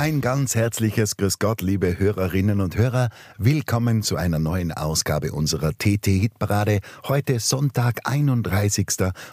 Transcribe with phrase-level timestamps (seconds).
[0.00, 3.08] Ein ganz herzliches Grüß Gott, liebe Hörerinnen und Hörer.
[3.36, 6.78] Willkommen zu einer neuen Ausgabe unserer TT-Hitparade.
[7.08, 8.86] Heute Sonntag, 31.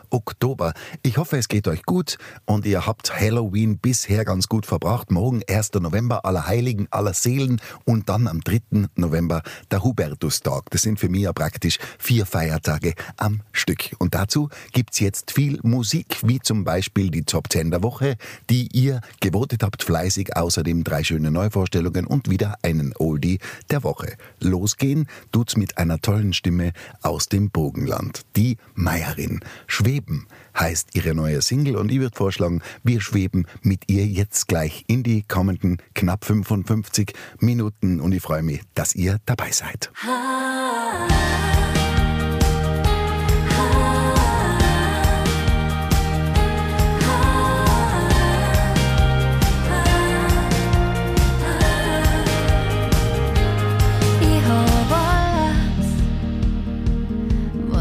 [0.10, 0.74] Oktober.
[1.04, 5.12] Ich hoffe, es geht euch gut und ihr habt Halloween bisher ganz gut verbracht.
[5.12, 5.74] Morgen, 1.
[5.76, 8.88] November, aller Heiligen, aller Seelen und dann am 3.
[8.96, 10.72] November der Hubertustag.
[10.72, 13.96] Das sind für mich ja praktisch vier Feiertage am Stück.
[14.00, 18.16] Und dazu gibt's jetzt viel Musik, wie zum Beispiel die Top 10 der Woche,
[18.50, 23.40] die ihr gewotet habt, fleißig aus Außerdem drei schöne Neuvorstellungen und wieder einen Oldie
[23.72, 24.14] der Woche.
[24.40, 28.22] Losgehen tut's mit einer tollen Stimme aus dem Bogenland.
[28.38, 29.42] Die Meierin.
[29.68, 34.86] Schweben heißt ihre neue Single und ich würde vorschlagen, wir schweben mit ihr jetzt gleich
[34.88, 39.92] in die kommenden knapp 55 Minuten und ich freue mich, dass ihr dabei seid.
[40.04, 41.25] Ich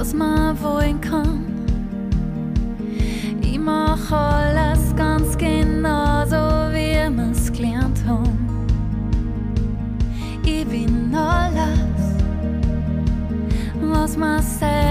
[0.04, 1.46] was man wollen kann.
[3.40, 6.36] Ich mach alles ganz genau so,
[6.74, 8.66] wie wir's gelernt haben.
[10.44, 12.04] Ich bin alles,
[13.80, 14.83] was man sein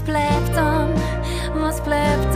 [0.00, 0.94] Was bleibt dann,
[1.60, 2.29] was bleibt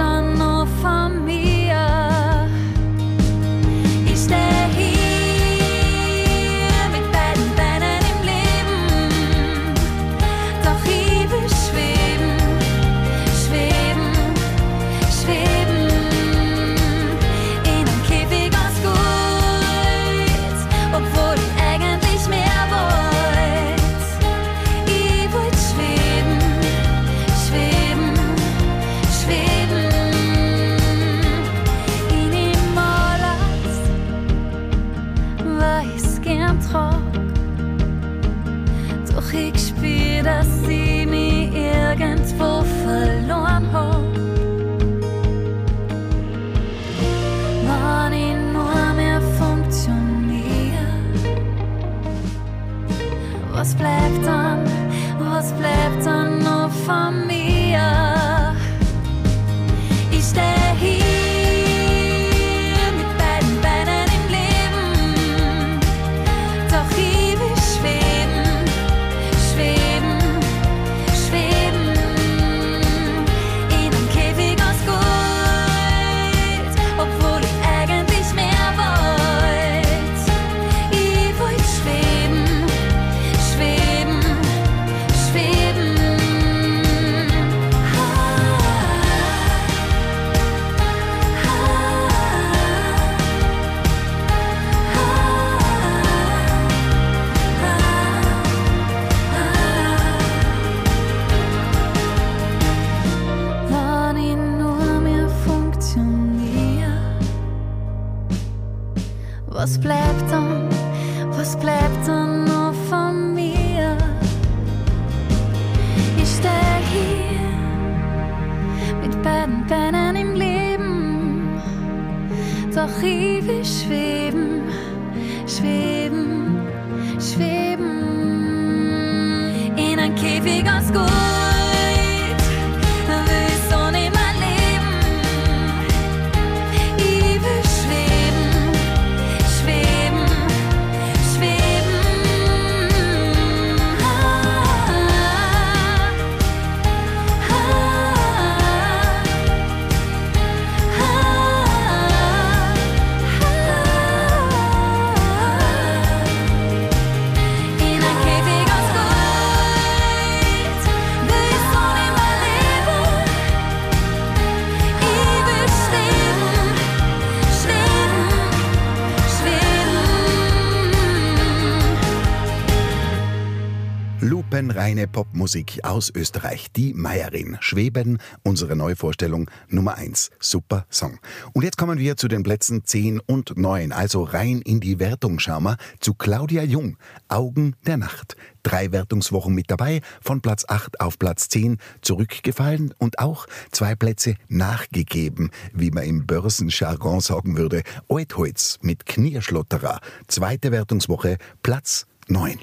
[175.15, 180.33] Popmusik aus Österreich, die Meierin Schweben, unsere Neuvorstellung Nummer 1.
[180.41, 181.21] Super Song.
[181.53, 185.39] Und jetzt kommen wir zu den Plätzen 10 und 9, also rein in die Wertung,
[185.39, 186.97] Schaumer, zu Claudia Jung,
[187.29, 188.37] Augen der Nacht.
[188.65, 194.35] Drei Wertungswochen mit dabei, von Platz 8 auf Platz 10 zurückgefallen und auch zwei Plätze
[194.49, 197.85] nachgegeben, wie man im Börsenjargon sagen würde.
[198.09, 202.59] Oetholz mit Knierschlotterer, zweite Wertungswoche, Platz 9.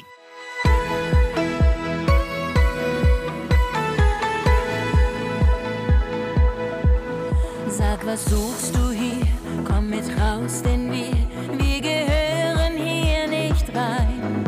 [8.12, 9.26] was suchst du hier?
[9.66, 11.16] Komm mit raus, denn wir,
[11.58, 14.44] wir gehören hier nicht rein.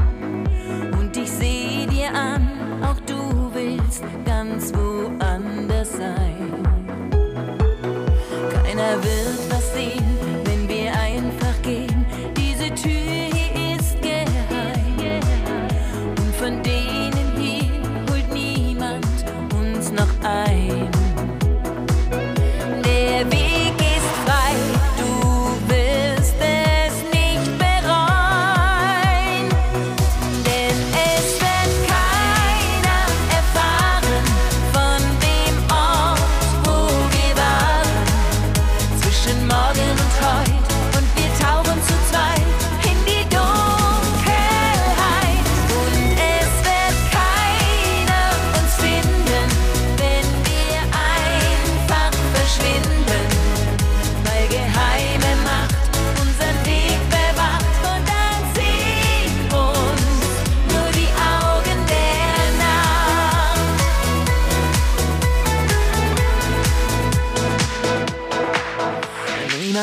[0.99, 2.45] Und ich seh dir an,
[2.83, 6.32] auch du willst ganz woanders sein.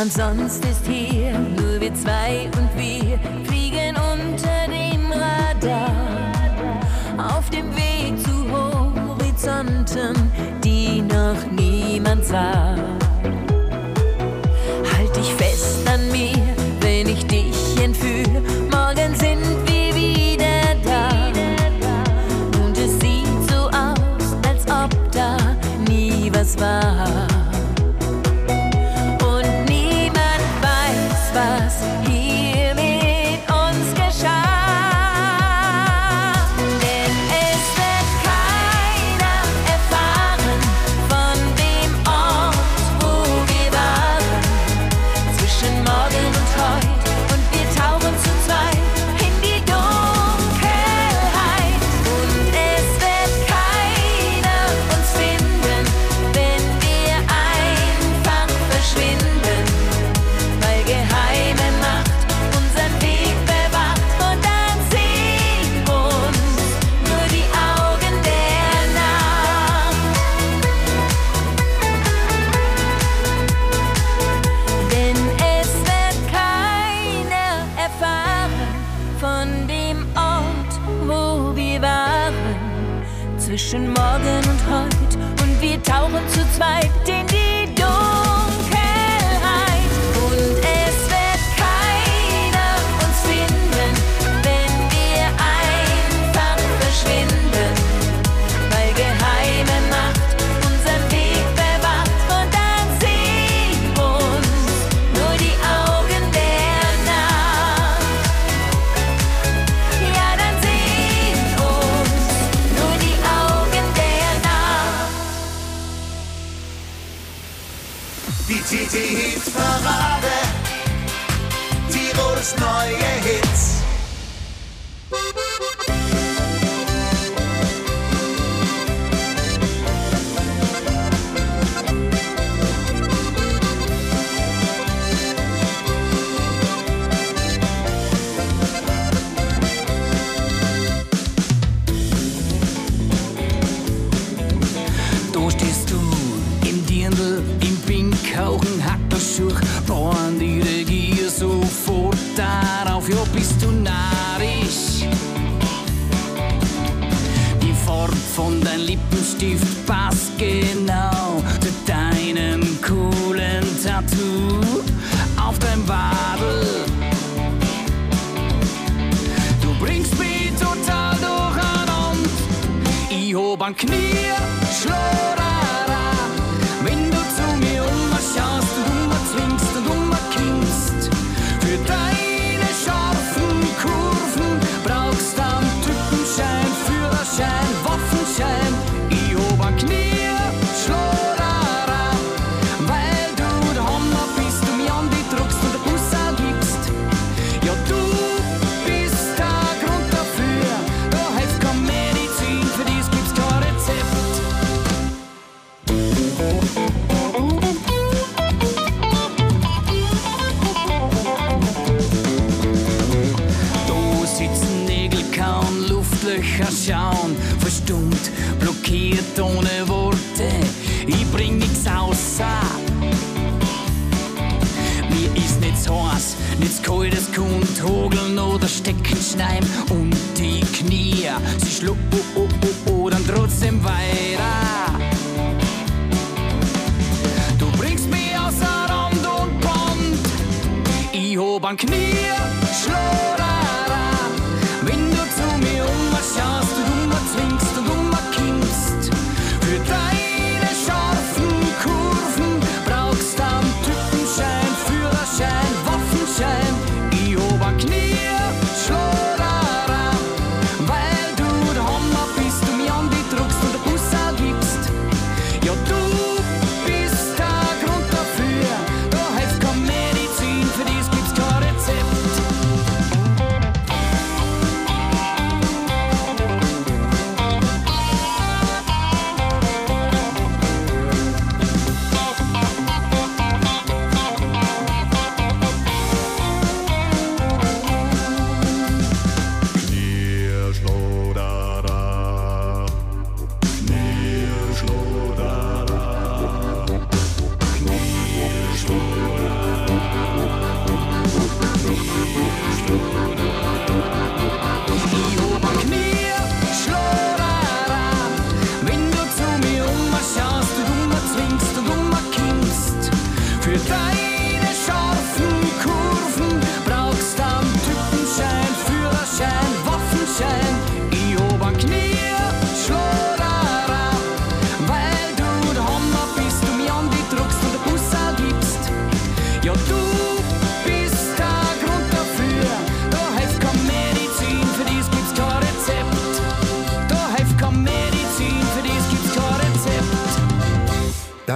[0.01, 5.93] Niemand sonst ist hier, nur wir zwei und wir fliegen unter dem Radar.
[7.19, 10.15] Auf dem Weg zu Horizonten,
[10.65, 13.00] die noch niemand sah.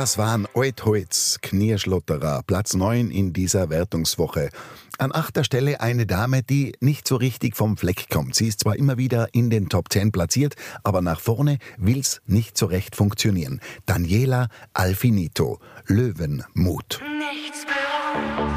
[0.05, 4.51] Das waren Eutholz, Knierschlotterer, Platz 9 in dieser Wertungswoche.
[4.99, 8.35] An achter Stelle eine Dame, die nicht so richtig vom Fleck kommt.
[8.35, 12.59] Sie ist zwar immer wieder in den Top 10 platziert, aber nach vorne will's nicht
[12.59, 13.63] so recht funktionieren.
[13.87, 17.01] Daniela Alfinito, Löwenmut.
[17.01, 18.54] Nichts mehr.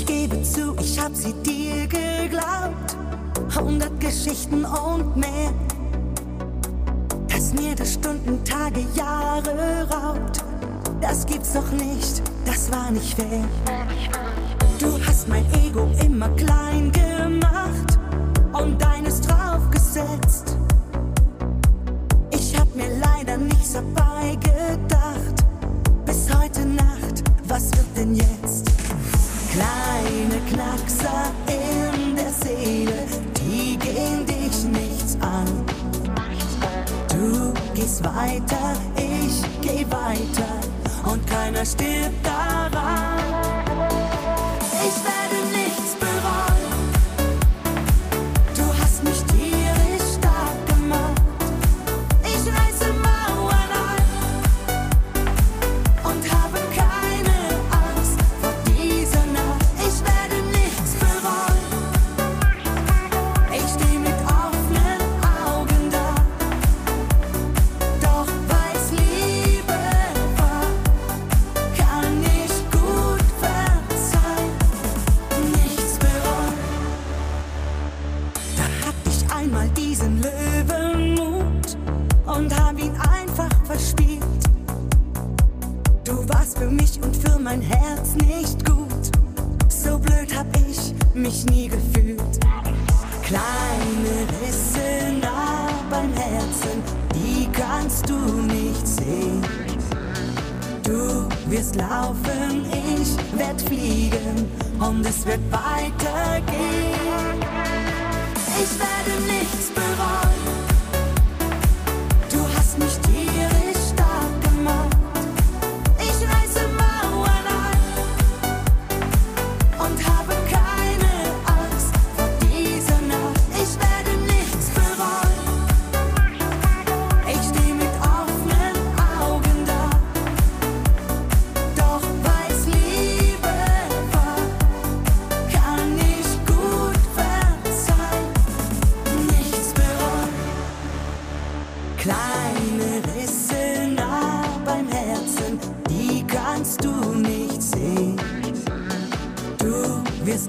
[0.00, 2.96] Ich gebe zu, ich hab sie dir geglaubt.
[3.54, 5.52] Hundert Geschichten und mehr.
[7.28, 10.42] Dass mir das Stunden, Tage, Jahre raubt.
[11.02, 13.44] Das gibt's doch nicht, das war nicht fair.
[14.78, 17.98] Du hast mein Ego immer klein gemacht
[18.54, 20.56] und deines draufgesetzt.
[22.30, 25.44] Ich hab mir leider nichts dabei gedacht.
[26.06, 28.70] Bis heute Nacht, was wird denn jetzt?
[29.52, 33.04] Kleine Knackser in der Seele,
[33.36, 35.66] die gehen dich nichts an.
[37.08, 38.69] Du gehst weiter.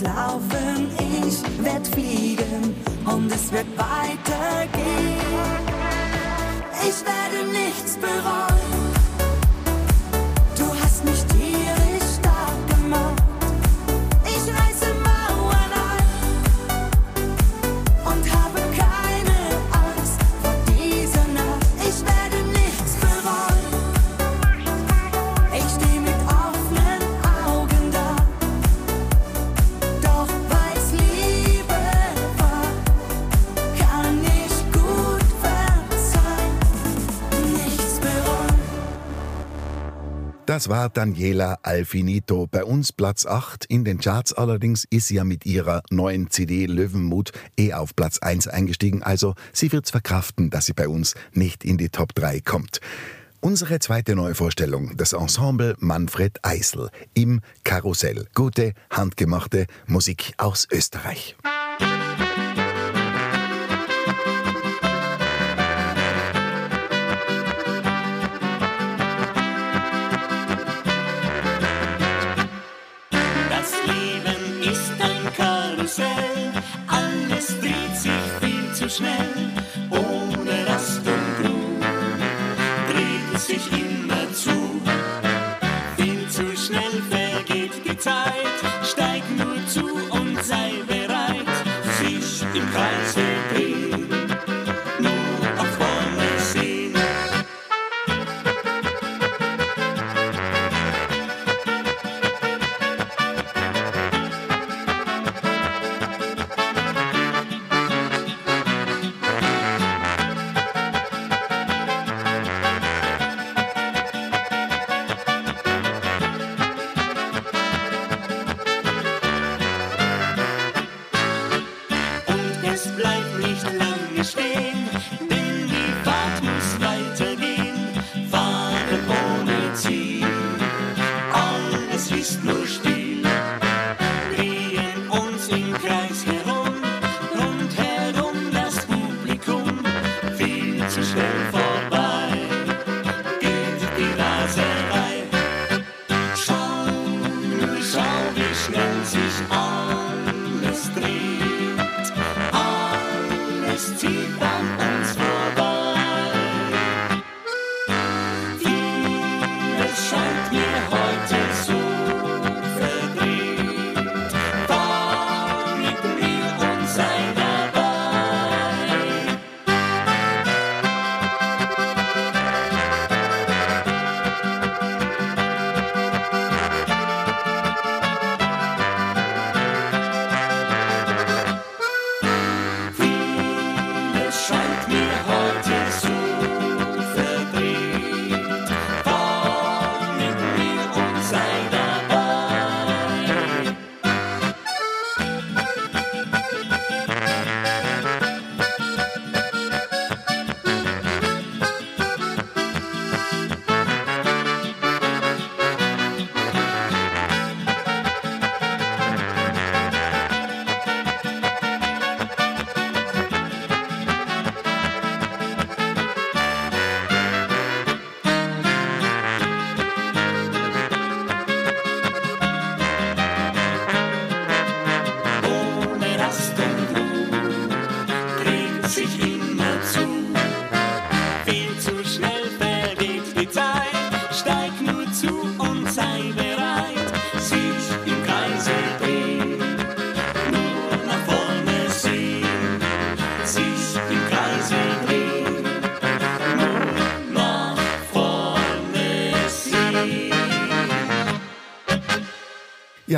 [0.02, 0.90] Wirst laufen,
[1.26, 5.18] ich werd fliegen und es wird weitergehen.
[6.82, 8.51] Ich werde nichts bereuen.
[40.62, 42.46] Das war Daniela Alfinito.
[42.46, 44.32] Bei uns Platz 8 in den Charts.
[44.32, 49.02] Allerdings ist sie ja mit ihrer neuen CD Löwenmut eh auf Platz 1 eingestiegen.
[49.02, 52.80] Also sie wird's verkraften, dass sie bei uns nicht in die Top 3 kommt.
[53.40, 58.28] Unsere zweite Neuvorstellung, das Ensemble Manfred Eisel im Karussell.
[58.36, 61.36] Gute, handgemachte Musik aus Österreich.
[89.74, 90.11] to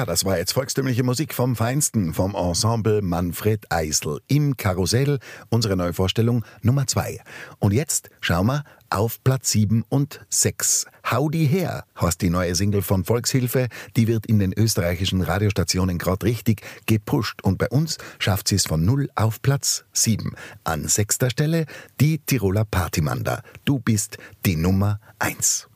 [0.05, 6.43] Das war jetzt volkstümliche Musik vom Feinsten, vom Ensemble Manfred Eisel im Karussell, unsere Neuvorstellung
[6.61, 7.19] Nummer 2.
[7.59, 10.85] Und jetzt schauen wir auf Platz 7 und 6.
[11.09, 13.67] Howdy her heißt die neue Single von Volkshilfe.
[13.95, 17.41] Die wird in den österreichischen Radiostationen gerade richtig gepusht.
[17.43, 20.35] Und bei uns schafft sie es von 0 auf Platz 7.
[20.63, 21.65] An sechster Stelle
[21.99, 23.41] die Tiroler Partymanda.
[23.65, 25.69] Du bist die Nummer 1.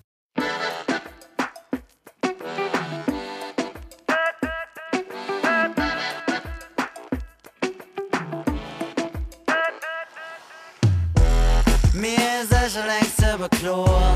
[13.48, 14.14] Längst überklar,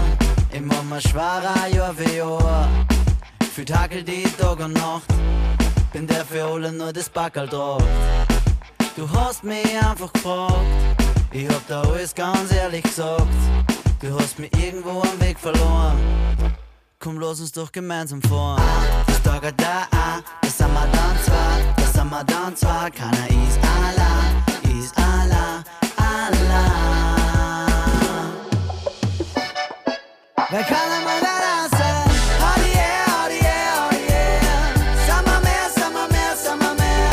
[0.51, 2.69] immer mal schwerer Jahr für Jahr.
[3.53, 5.07] Für Tagel die Tag und Nacht.
[5.93, 7.83] Bin der für alle nur das Backel drauf.
[8.95, 10.55] Du hast mich einfach gefragt.
[11.31, 13.27] Ich hab da alles ganz ehrlich gesagt.
[14.01, 15.97] Du hast mir irgendwo am Weg verloren.
[16.99, 18.61] Komm, lass uns doch gemeinsam fahren.
[19.07, 19.87] Das Tag da,
[20.41, 22.91] das sind wir dann zwar, das sind wir dann zwar.
[22.91, 25.63] Keiner ist allein, ist allein,
[25.97, 27.20] allein.
[30.51, 32.11] Wer kann einmal sein?
[32.41, 34.43] Oh yeah, oh yeah, oh yeah.
[35.07, 37.11] Summer mehr, summer mehr, summer mehr.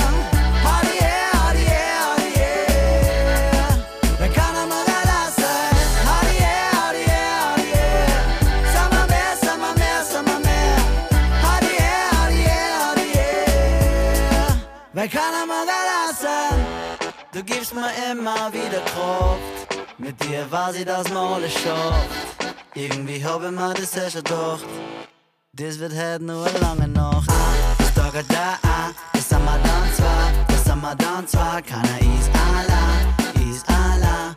[0.65, 3.79] Oh yeah, oh yeah, oh yeah.
[4.19, 4.85] Wer kann einmal
[5.37, 5.71] sein?
[6.05, 8.11] Oh yeah, oh yeah, oh yeah.
[8.75, 10.77] Summer mehr, summer mehr, summer mehr.
[11.45, 14.51] Oh yeah, oh yeah, oh yeah.
[14.95, 16.59] Wer kann einmal da sein?
[17.31, 19.79] Du gibst mir immer wieder Kraft.
[19.97, 22.48] Mit dir ich, dass man alles schafft.
[22.75, 24.65] Irgendwie hab ich mir das schon gedacht.
[25.53, 27.29] Das wird heute nur eine lange Nacht.
[27.79, 28.59] Das Tag da,
[29.13, 31.63] das sind wir dann zwar, das sind wir dann zwar.
[31.63, 34.35] Keiner ist allein, ist allein,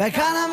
[0.00, 0.49] Wer kann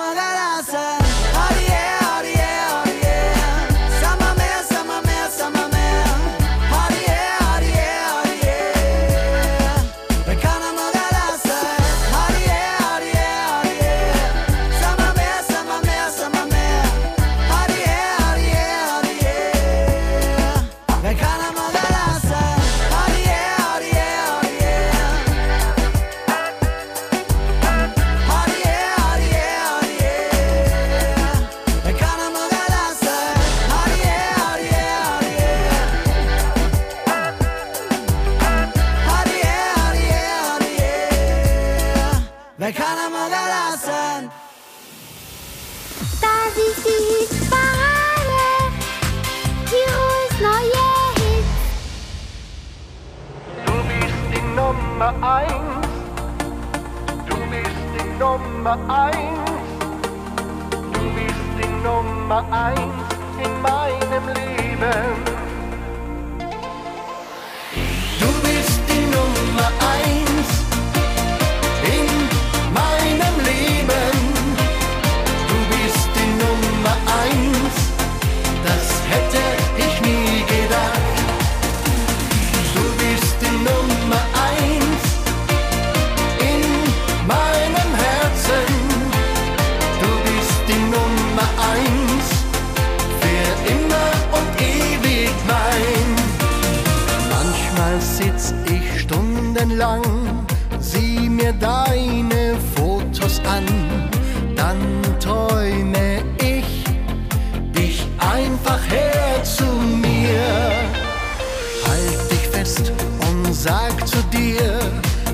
[113.68, 114.80] sag zu dir,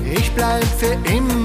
[0.04, 1.43] ich bleib für immer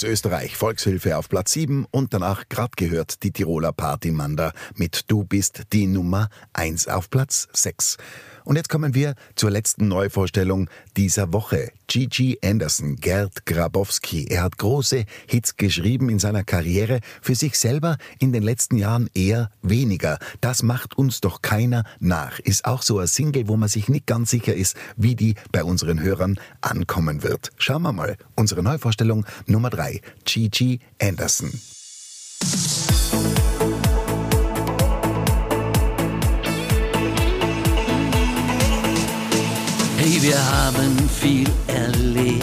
[0.00, 5.24] aus Österreich, Volkshilfe auf Platz 7 und danach grad gehört die Tiroler Partymanda mit Du
[5.24, 7.98] bist die Nummer 1 auf Platz 6.
[8.44, 11.70] Und jetzt kommen wir zur letzten Neuvorstellung dieser Woche.
[11.86, 14.26] Gigi Anderson, Gerd Grabowski.
[14.26, 19.10] Er hat große Hits geschrieben in seiner Karriere, für sich selber in den letzten Jahren
[19.14, 20.18] eher weniger.
[20.40, 22.38] Das macht uns doch keiner nach.
[22.38, 25.64] Ist auch so ein Single, wo man sich nicht ganz sicher ist, wie die bei
[25.64, 27.50] unseren Hörern ankommen wird.
[27.56, 28.16] Schauen wir mal.
[28.36, 30.00] Unsere Neuvorstellung Nummer 3.
[30.24, 31.50] Gigi Anderson.
[40.22, 42.39] Wir haben viel erlebt.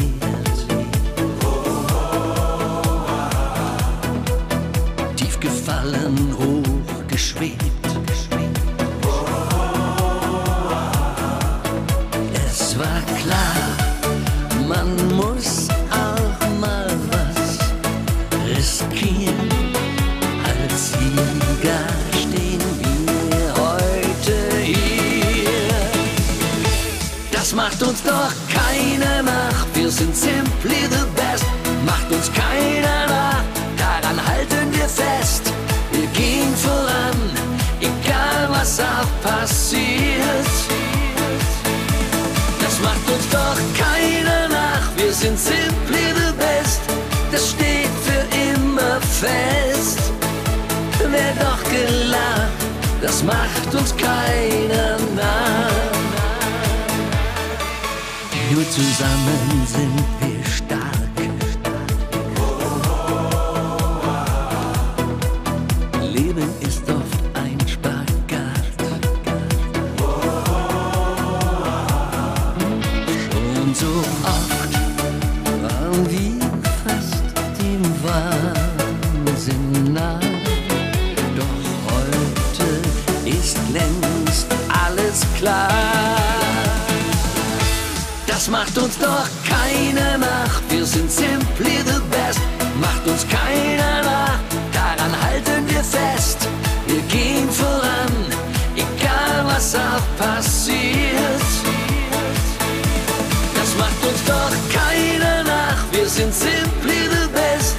[106.17, 107.75] Sind simply the best.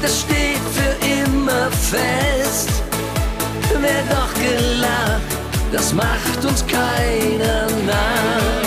[0.00, 2.70] Das steht für immer fest.
[3.80, 5.30] Wer doch gelacht,
[5.70, 8.62] das macht uns keiner nach.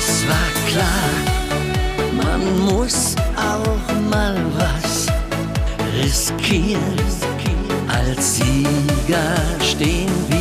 [0.00, 1.12] Es war klar,
[2.22, 5.06] man muss auch mal was
[6.02, 6.98] riskieren.
[7.88, 10.37] Als Sieger stehen wir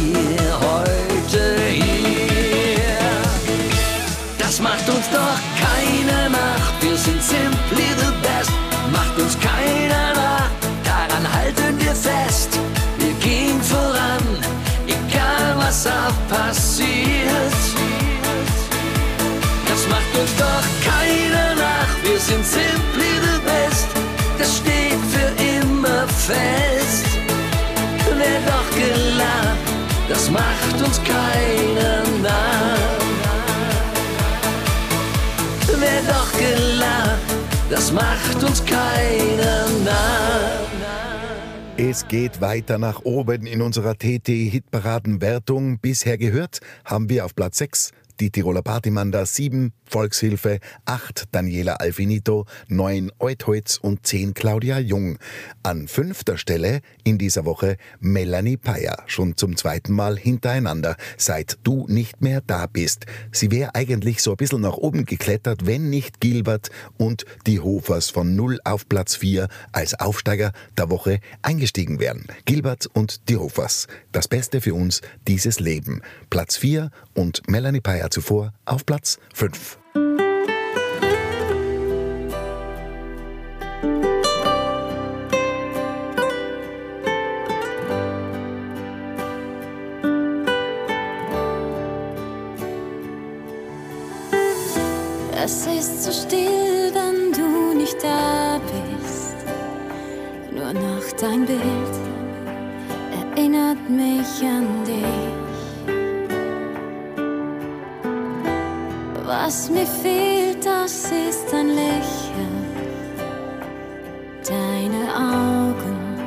[4.47, 6.71] Das macht uns doch keiner nach.
[6.79, 8.49] Wir sind simply the best.
[8.93, 10.49] Macht uns keiner nach.
[10.85, 12.57] Daran halten wir fest.
[12.97, 14.23] Wir gehen voran,
[14.87, 17.59] egal was auch passiert.
[19.67, 21.91] Das macht uns doch keiner nach.
[22.03, 23.87] Wir sind simply the best.
[24.39, 26.76] Das steht für immer fest.
[37.69, 40.57] Das macht uns keiner nach.
[41.79, 45.77] Es geht weiter nach oben in unserer TT-Hitparadenwertung.
[45.77, 52.45] Bisher gehört haben wir auf Platz 6 die Tiroler Partymanda, 7 Volkshilfe, 8 Daniela Alfinito,
[52.67, 55.17] 9 Eutholz und 10 Claudia Jung.
[55.63, 61.85] An fünfter Stelle in dieser Woche Melanie Payer, schon zum zweiten Mal hintereinander, seit du
[61.87, 63.05] nicht mehr da bist.
[63.31, 68.09] Sie wäre eigentlich so ein bisschen nach oben geklettert, wenn nicht Gilbert und die Hofers
[68.09, 72.25] von 0 auf Platz 4 als Aufsteiger der Woche eingestiegen wären.
[72.45, 73.87] Gilbert und die Hofers.
[74.11, 76.01] Das Beste für uns, dieses Leben.
[76.29, 79.77] Platz 4 und Melanie Payer Jahr zuvor auf Platz 5.
[95.43, 99.35] Es ist so still, wenn du nicht da bist.
[100.51, 101.61] Nur noch dein Bild
[103.35, 105.36] erinnert mich an dich.
[109.47, 112.65] Was mir fehlt, das ist ein Lächeln,
[114.45, 116.19] deine Augen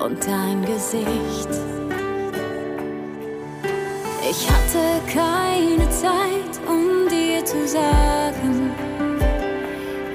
[0.00, 1.48] und dein Gesicht.
[4.28, 8.72] Ich hatte keine Zeit, um dir zu sagen,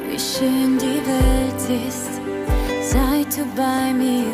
[0.10, 2.20] wie schön die Welt ist,
[2.92, 4.33] seit du bei mir.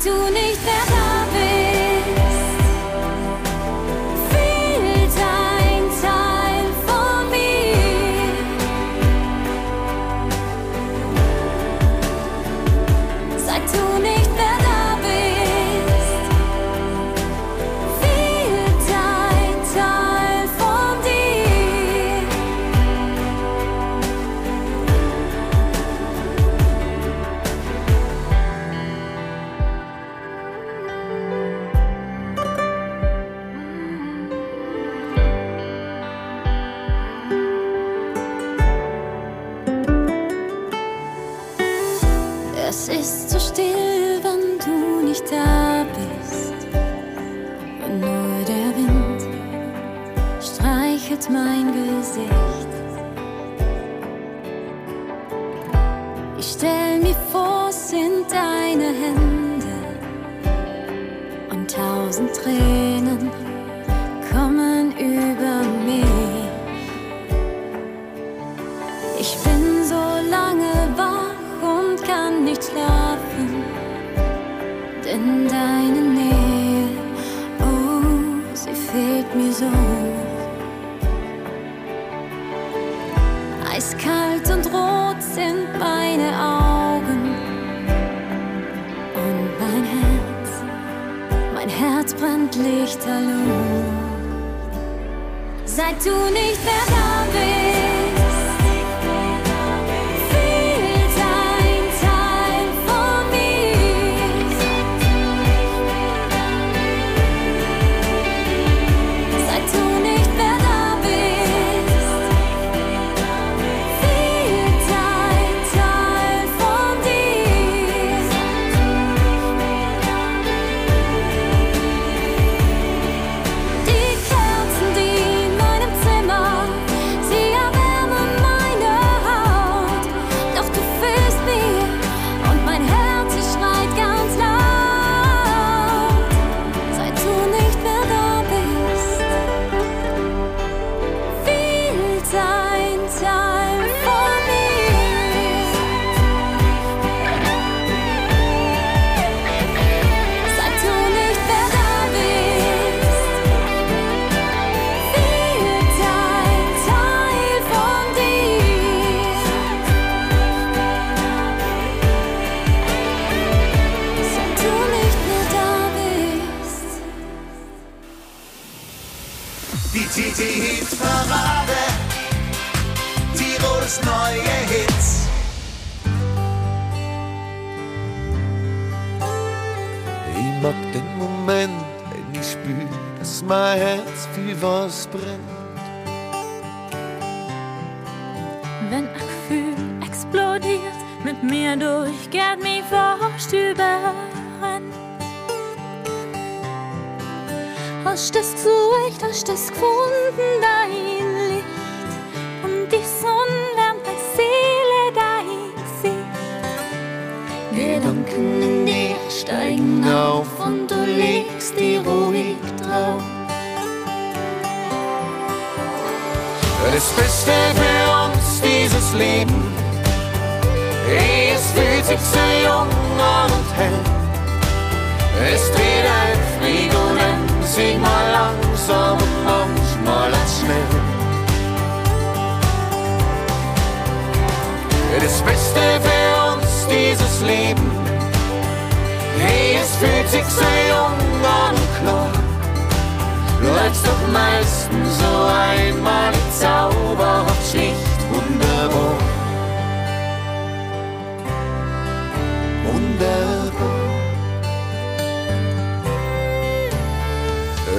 [0.00, 1.03] Sei nicht mehr.
[43.54, 43.83] still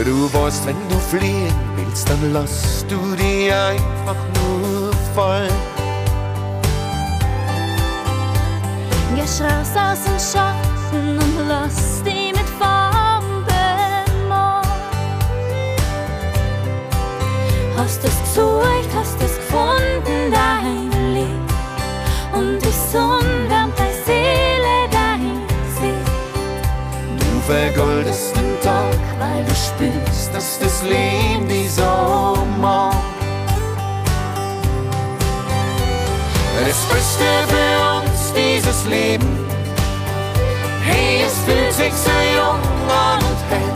[0.05, 5.51] Du weißt, wenn du fliehen willst, dann lass du die einfach nur fallen.
[9.15, 14.69] Geh raus aus dem Schatten und lass die mit Farben bemalen.
[17.75, 21.51] Hast es gesucht, hast es gefunden, dein Lied.
[22.31, 26.11] Und die Sonne wärmt deine Seele, dein Gesicht.
[27.17, 27.94] Du vergoldest
[29.75, 32.93] spürst, dass das Leben die so mag.
[36.65, 39.27] Das Beste für uns, dieses Leben.
[40.83, 43.73] Hey, es fühlt sich so jung an und hell.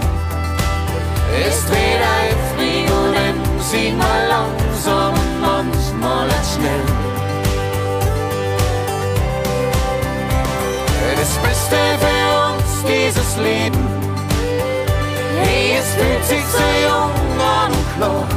[1.48, 6.86] Es dreht ein Fliegen und dann sieht mal langsam und manchmal schnell.
[11.16, 13.99] Das Beste für uns, dieses Leben.
[15.42, 18.28] Hey, es fühlt sich so jung an und klar.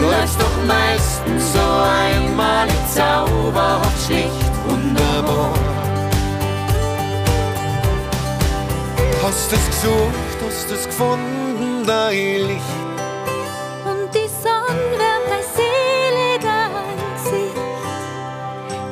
[0.00, 5.52] Läuft doch meistens so einmal zauberhaft schlicht wunderbar.
[9.22, 12.62] Hast es gesucht, hast es gefunden, dein Licht.
[13.84, 15.98] Und die Sonne wärmt dein Gesicht.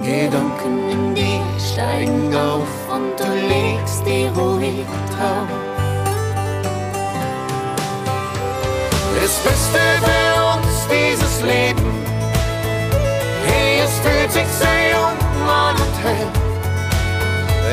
[0.03, 5.76] Gedanken in dir steigen auf und du legst die ruhig drauf.
[9.27, 11.85] Das Beste für uns, dieses Leben.
[13.45, 16.29] Hey, es fühlt sich sehr jung an und hell.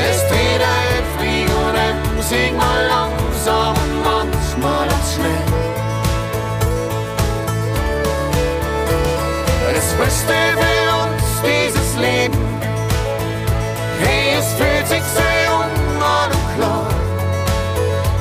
[0.10, 5.46] Es dreht ein Fliegen und ein Sing mal langsam und manchmal als schnell.
[9.76, 12.48] Das Beste für uns, dieses Leben.
[14.02, 16.88] Hey, es fühlt sich sehr jung an und klar.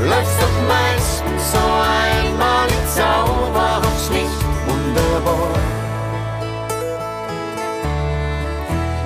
[0.02, 2.31] Läuft's doch meistens so einmal in zauberhaft schlicht
[5.24, 5.52] wunderbar.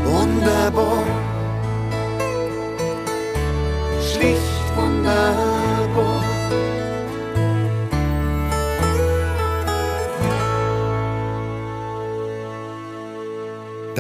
[0.05, 1.26] Wunderbar.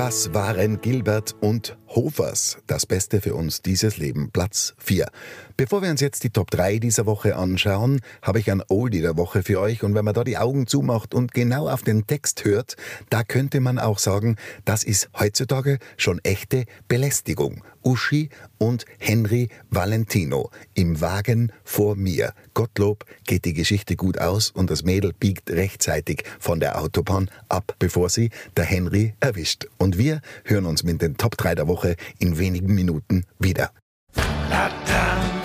[0.06, 2.58] Das waren Gilbert und Hofers.
[2.68, 5.08] Das Beste für uns dieses Leben, Platz 4.
[5.56, 9.16] Bevor wir uns jetzt die Top 3 dieser Woche anschauen, habe ich ein Oldie der
[9.16, 9.82] Woche für euch.
[9.82, 12.76] Und wenn man da die Augen zumacht und genau auf den Text hört,
[13.10, 17.64] da könnte man auch sagen, das ist heutzutage schon echte Belästigung.
[17.86, 18.28] Uschi
[18.58, 22.34] und Henry Valentino im Wagen vor mir.
[22.52, 27.76] Gottlob geht die Geschichte gut aus und das Mädel biegt rechtzeitig von der Autobahn ab,
[27.78, 29.66] bevor sie der Henry erwischt.
[29.78, 33.70] Und wir hören uns mit den Top 3 der Woche in wenigen Minuten wieder.
[34.16, 35.35] Im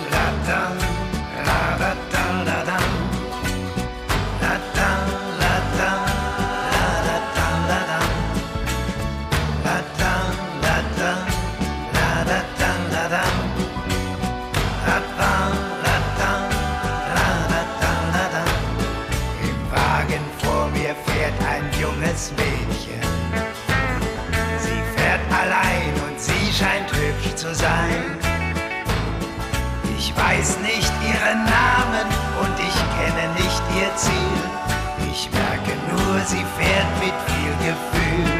[36.32, 38.32] sie fährt mit viel Gefühl.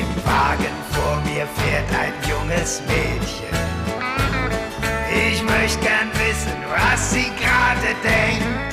[0.00, 3.56] Im Wagen vor mir fährt ein junges Mädchen.
[5.28, 8.72] Ich möchte gern wissen, was sie gerade denkt.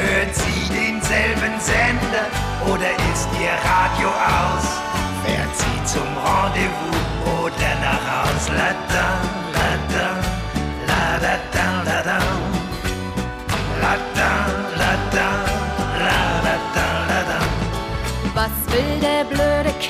[0.00, 2.26] Hört sie denselben Sender
[2.72, 4.66] oder ist ihr Radio aus?
[5.24, 7.02] Fährt sie zum Rendezvous
[7.44, 8.48] oder nach Haus?
[8.48, 9.08] La da,
[9.56, 10.08] la da,
[10.88, 11.67] la da da.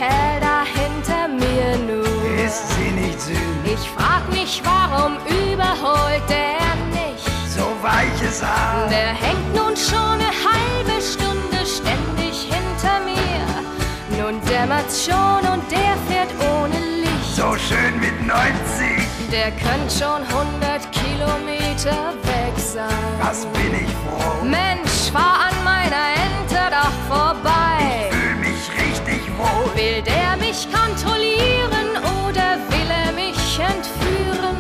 [0.01, 2.39] Da hinter mir nun?
[2.47, 3.37] Ist sie nicht süß?
[3.65, 7.25] Ich frag mich, warum überholt der nicht?
[7.49, 8.89] So weiches Haar.
[8.89, 14.23] Der hängt nun schon eine halbe Stunde ständig hinter mir.
[14.23, 17.35] Nun dämmert's schon und der fährt ohne Licht.
[17.35, 19.07] So schön mit 90.
[19.33, 22.89] Der könnte schon 100 Kilometer weg sein.
[23.21, 24.45] Was bin ich froh.
[24.45, 27.68] Mensch, fahr an meiner Ente doch vorbei.
[29.79, 31.91] Will der mich kontrollieren
[32.27, 34.57] oder will er mich entführen?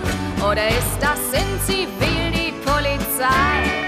[0.48, 3.87] Oder ist das in Zivil die Polizei?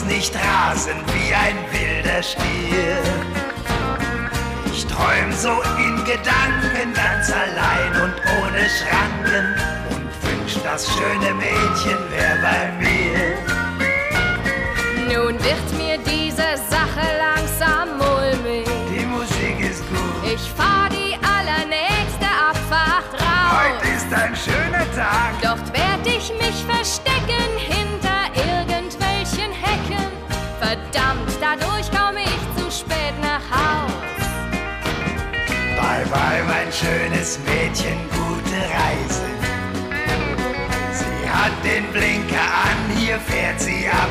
[0.00, 3.02] Muss nicht rasen wie ein wilder Stier.
[4.72, 9.54] Ich träum so in Gedanken ganz allein und ohne Schranken
[9.90, 13.36] und wünsch, das schöne Mädchen wär bei mir.
[15.12, 18.66] Nun wird mir diese Sache langsam mulmig.
[18.94, 20.32] Die Musik ist gut.
[20.32, 23.60] Ich fahr die allernächste Abfahrt raus.
[23.60, 25.34] Heute ist ein schöner Tag.
[25.42, 27.09] Dort werd ich mich verstecken
[30.70, 33.90] Verdammt, dadurch komm ich zu spät nach Haus.
[35.74, 39.26] Bye bye, mein schönes Mädchen, gute Reise.
[40.92, 44.10] Sie hat den Blinker an, hier fährt sie ab.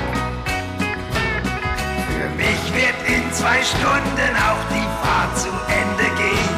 [2.10, 5.52] Für mich wird in zwei Stunden auch die Fahrt zu
[5.82, 6.56] Ende gehen.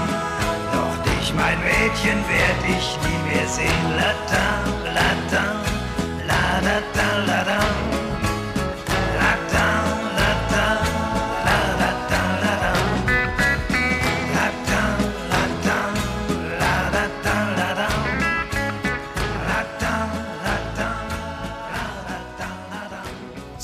[0.73, 3.85] Doch dich, mein Mädchen, werd ich nie mehr sehen.
[3.97, 4.47] La da,
[4.95, 5.45] la da,
[6.25, 7.90] la da da, la da.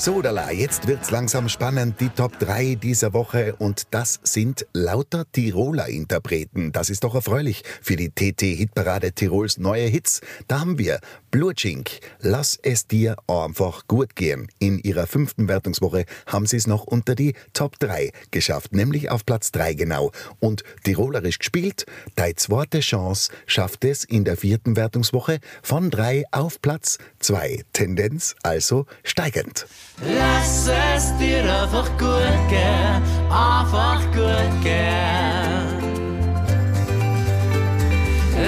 [0.08, 2.00] So, Dala, jetzt wird's langsam spannend.
[2.00, 6.72] Die Top 3 dieser Woche und das sind lauter Tiroler Interpreten.
[6.72, 10.22] Das ist doch erfreulich für die TT-Hitparade Tirols neue Hits.
[10.46, 11.00] Da haben wir
[11.30, 11.90] Blutschink,
[12.20, 14.48] Lass es dir einfach gut gehen.
[14.58, 19.26] In ihrer fünften Wertungswoche haben sie es noch unter die Top 3 geschafft, nämlich auf
[19.26, 20.10] Platz 3 genau.
[20.40, 21.84] Und tirolerisch gespielt,
[22.16, 27.64] Deine zweite Chance schafft es in der vierten Wertungswoche von 3 auf Platz 2.
[27.74, 29.66] Tendenz also steigend.
[30.00, 35.74] Lass es dir einfach gut gehen, einfach gut gehen.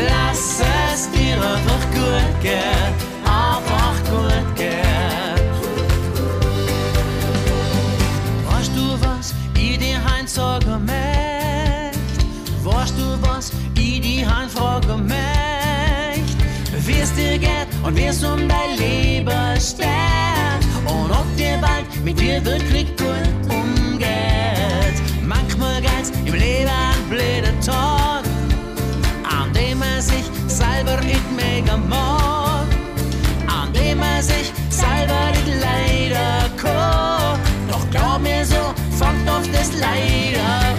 [0.07, 0.63] Lass
[0.95, 2.95] es dir einfach gut gehen,
[3.25, 5.41] einfach gut gehen.
[8.49, 12.65] Weißt du was, ich dir heim sagen möcht?
[12.65, 16.37] Weißt du was, ich dir heim fragen möcht?
[16.87, 21.87] Wie es dir geht und wie es um dein Leben steht und ob dir bald
[22.05, 24.97] mit dir wirklich gut umgeht.
[25.23, 28.25] Manchmal geht's im Leben ein blöder Tag,
[29.25, 32.67] an dem man sich selber nicht mega mag,
[33.47, 37.39] an dem man sich selber nicht leider kann.
[37.69, 40.71] Doch glaub mir so, fängt oft das leider an.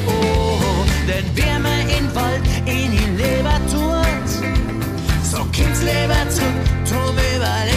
[1.08, 4.30] Denn wer man in Wald in die Leber tut,
[5.24, 7.12] so kommt's lieber zurück, drum.
[7.12, 7.71] Und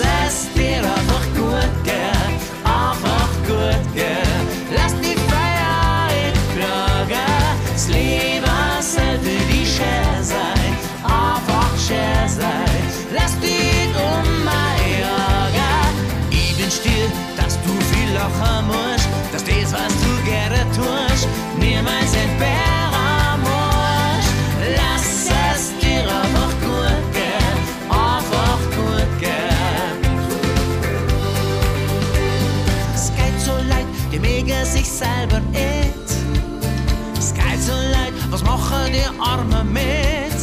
[0.00, 0.49] lass
[34.10, 36.08] die mega sich selber it.
[37.18, 40.38] Es geht so leid, was machen die Armen mit?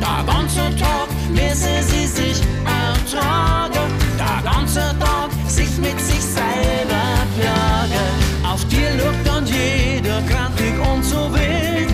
[0.00, 3.88] Der ganze Tag müssen sie sich ertragen.
[4.18, 7.04] Der ganze Tag sich mit sich selber
[7.38, 8.08] plagen.
[8.50, 11.90] Auf dir lugt dann jeder krantig und so wild.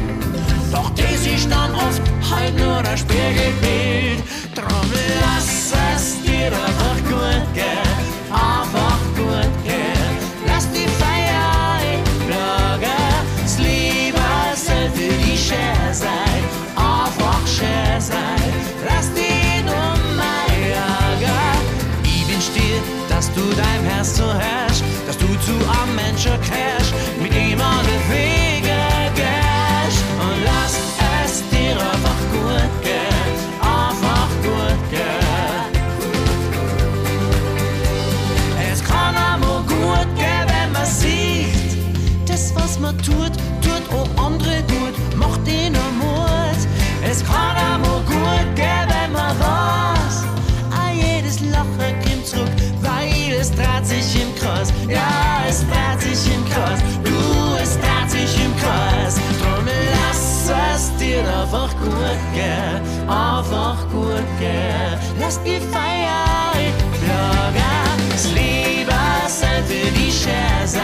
[0.73, 4.23] Doch das ist dann oft halt nur ein Spiegelbild.
[4.55, 7.86] Drum lass es dir einfach gut gehen,
[64.37, 64.99] gut gehen.
[65.21, 66.53] Lass die Feier
[67.05, 68.91] plagen, das Leben
[69.27, 70.83] sollte die Schär sein,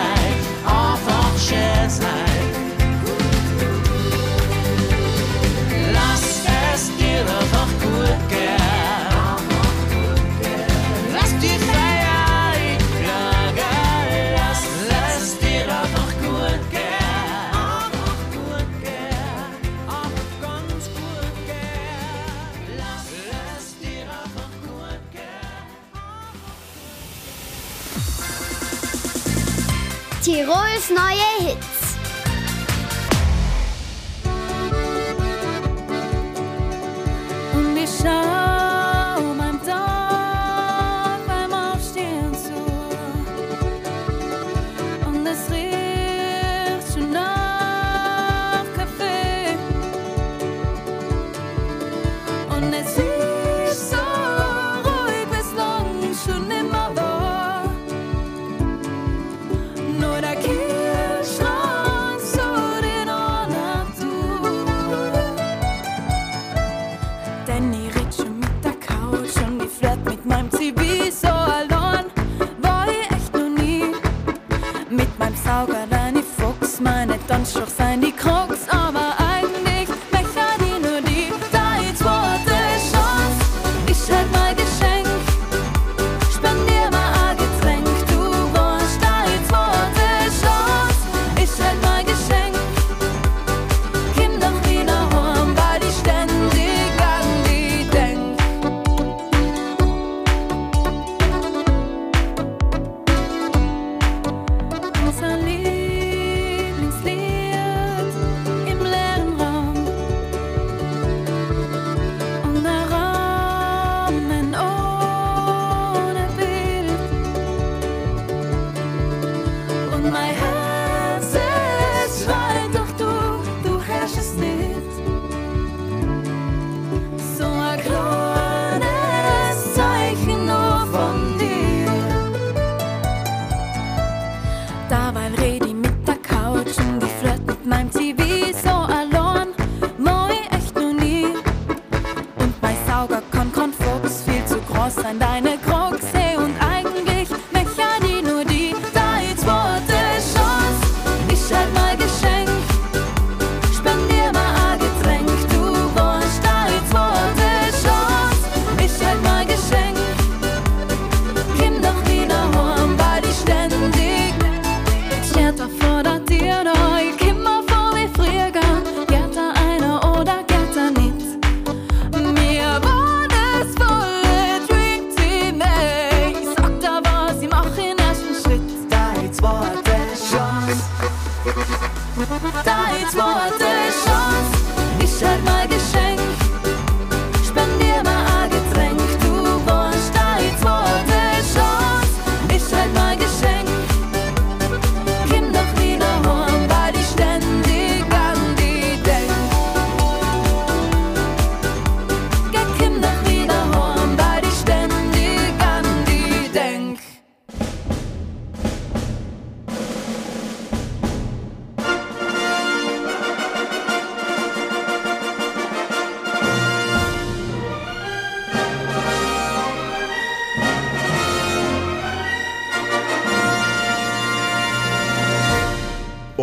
[0.65, 2.32] einfach Schär sein.
[30.83, 31.32] スの家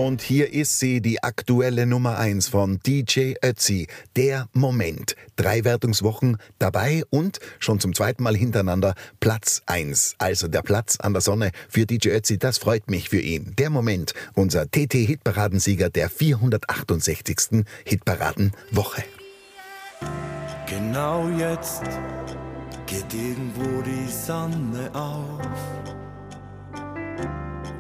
[0.10, 3.86] Und hier ist sie, die aktuelle Nummer 1 von DJ Ötzi.
[4.16, 5.16] Der Moment.
[5.36, 10.16] Drei Wertungswochen dabei und schon zum zweiten Mal hintereinander Platz 1.
[10.18, 13.54] Also der Platz an der Sonne für DJ Ötzi, das freut mich für ihn.
[13.60, 17.64] Der Moment, unser TT-Hitparadensieger der 468.
[17.86, 19.04] Hitparadenwoche.
[20.66, 21.84] Genau jetzt
[22.88, 25.40] geht irgendwo die Sonne auf.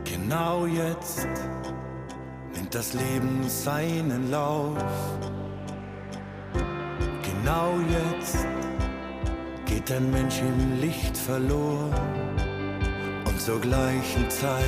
[0.03, 1.27] Genau jetzt
[2.55, 4.77] nimmt das Leben seinen Lauf.
[7.23, 8.45] Genau jetzt
[9.65, 11.93] geht ein Mensch im Licht verloren
[13.25, 14.63] und zur gleichen Zeit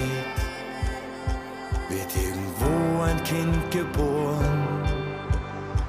[1.89, 4.67] wird irgendwo ein Kind geboren.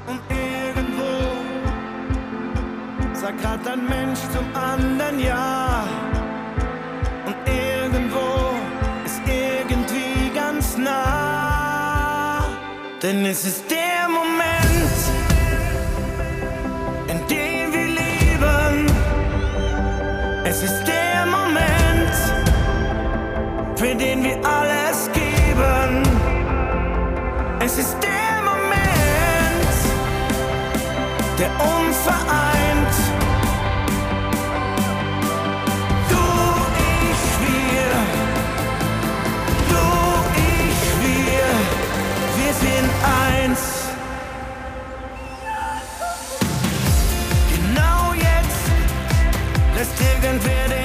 [0.06, 1.12] Und irgendwo
[3.14, 5.84] sagt grad ein Mensch zum anderen Ja.
[7.26, 8.56] Und irgendwo
[9.04, 11.31] ist irgendwie ganz nah.
[13.02, 14.96] Denn es ist der Moment,
[17.08, 18.86] in dem wir leben.
[20.44, 22.14] Es ist der Moment,
[23.76, 26.04] für den wir alles geben.
[27.58, 29.74] Es ist der Moment,
[31.40, 32.51] der uns vereint.
[42.64, 42.86] in
[43.44, 43.60] eins.
[47.54, 48.64] Genau jetzt
[49.76, 50.81] lässt irgendwer den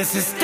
[0.00, 0.39] Denn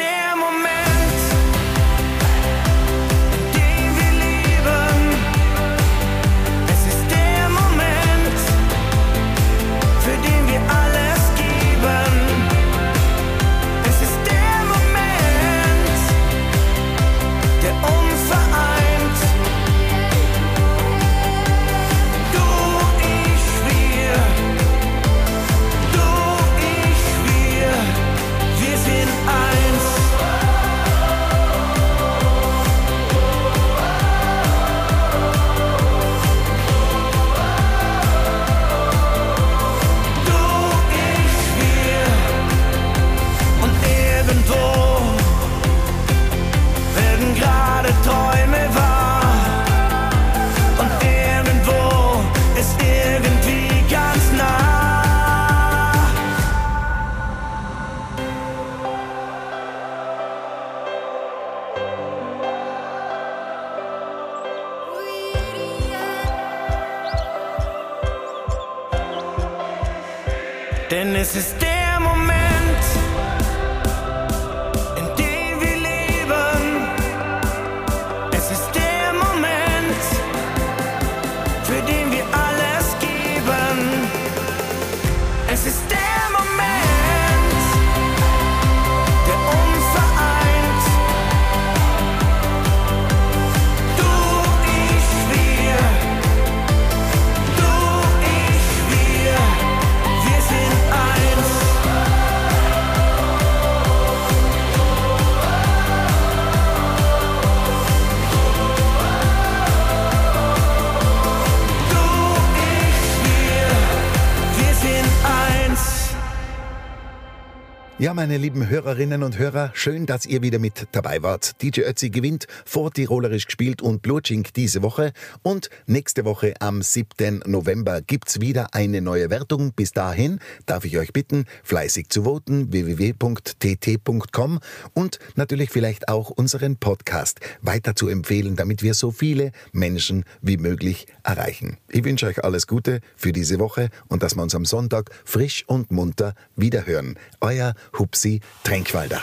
[118.17, 121.61] meine lieben Hörerinnen und Hörer, schön, dass ihr wieder mit dabei wart.
[121.61, 125.13] DJ Ötzi gewinnt vor Tirolerisch gespielt und Blutschink diese Woche.
[125.43, 127.43] Und nächste Woche am 7.
[127.45, 129.75] November gibt's wieder eine neue Wertung.
[129.75, 134.61] Bis dahin darf ich euch bitten, fleißig zu voten, www.tt.com
[134.95, 140.57] und natürlich vielleicht auch unseren Podcast weiter zu empfehlen, damit wir so viele Menschen wie
[140.57, 141.77] möglich erreichen.
[141.91, 145.65] Ich wünsche euch alles Gute für diese Woche und dass wir uns am Sonntag frisch
[145.67, 147.19] und munter wiederhören.
[147.43, 147.75] Euer
[148.07, 149.21] Hupsi Tränkwalder.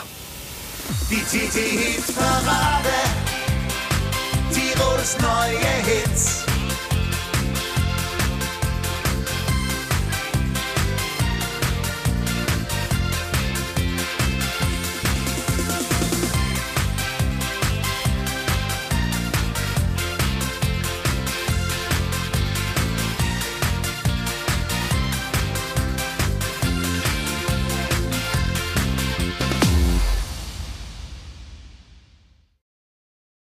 [1.10, 2.90] Die TT Hit Parade.
[4.52, 6.43] Tirols neue Hits.